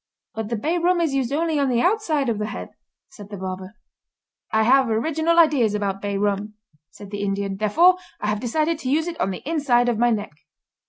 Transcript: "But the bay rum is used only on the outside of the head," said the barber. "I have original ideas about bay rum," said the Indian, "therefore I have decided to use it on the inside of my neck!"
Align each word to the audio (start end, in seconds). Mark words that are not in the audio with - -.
"But 0.33 0.49
the 0.49 0.55
bay 0.55 0.79
rum 0.79 0.99
is 0.99 1.13
used 1.13 1.31
only 1.31 1.59
on 1.59 1.69
the 1.69 1.79
outside 1.83 2.27
of 2.27 2.39
the 2.39 2.47
head," 2.47 2.69
said 3.09 3.29
the 3.29 3.37
barber. 3.37 3.75
"I 4.51 4.63
have 4.63 4.89
original 4.89 5.37
ideas 5.37 5.75
about 5.75 6.01
bay 6.01 6.17
rum," 6.17 6.55
said 6.89 7.11
the 7.11 7.21
Indian, 7.21 7.57
"therefore 7.57 7.97
I 8.19 8.25
have 8.29 8.39
decided 8.39 8.79
to 8.79 8.89
use 8.89 9.05
it 9.07 9.21
on 9.21 9.29
the 9.29 9.47
inside 9.47 9.89
of 9.89 9.99
my 9.99 10.09
neck!" 10.09 10.31